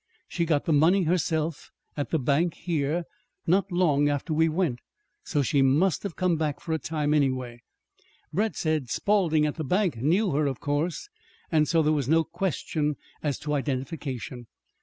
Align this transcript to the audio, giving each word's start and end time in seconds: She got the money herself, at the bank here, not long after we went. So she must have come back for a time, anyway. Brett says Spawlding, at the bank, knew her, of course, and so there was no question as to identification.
She 0.27 0.45
got 0.47 0.65
the 0.65 0.73
money 0.73 1.03
herself, 1.03 1.69
at 1.95 2.09
the 2.09 2.17
bank 2.17 2.55
here, 2.55 3.03
not 3.45 3.71
long 3.71 4.09
after 4.09 4.33
we 4.33 4.49
went. 4.49 4.79
So 5.23 5.43
she 5.43 5.61
must 5.61 6.01
have 6.01 6.15
come 6.15 6.37
back 6.37 6.59
for 6.59 6.73
a 6.73 6.79
time, 6.79 7.13
anyway. 7.13 7.61
Brett 8.33 8.55
says 8.55 8.89
Spawlding, 8.91 9.45
at 9.45 9.57
the 9.57 9.63
bank, 9.63 9.97
knew 9.97 10.31
her, 10.31 10.47
of 10.47 10.59
course, 10.59 11.07
and 11.51 11.67
so 11.67 11.83
there 11.83 11.93
was 11.93 12.09
no 12.09 12.23
question 12.23 12.95
as 13.21 13.37
to 13.41 13.53
identification. 13.53 14.47